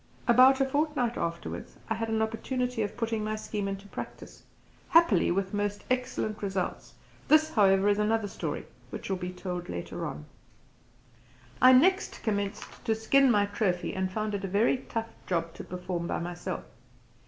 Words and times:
About 0.27 0.59
a 0.59 0.65
fortnight 0.65 1.15
afterwards 1.15 1.77
I 1.87 1.93
had 1.93 2.09
an 2.09 2.23
opportunity 2.23 2.81
of 2.81 2.97
putting 2.97 3.23
my 3.23 3.35
scheme 3.35 3.67
into 3.67 3.87
practice, 3.87 4.41
happily 4.89 5.29
with 5.29 5.53
most 5.53 5.83
excellent 5.91 6.41
results; 6.41 6.95
this, 7.27 7.51
however, 7.51 7.87
is 7.87 7.99
another 7.99 8.27
story, 8.27 8.65
which 8.89 9.11
will 9.11 9.17
be 9.17 9.31
told 9.31 9.69
later 9.69 10.07
on. 10.07 10.25
I 11.61 11.73
next 11.73 12.23
commenced 12.23 12.83
to 12.85 12.95
skin 12.95 13.29
my 13.29 13.45
trophy 13.45 13.93
and 13.93 14.11
found 14.11 14.33
it 14.33 14.43
a 14.43 14.47
very 14.47 14.77
tough 14.77 15.11
job 15.27 15.53
to 15.53 15.63
perform 15.63 16.07
by 16.07 16.17
myself. 16.17 16.63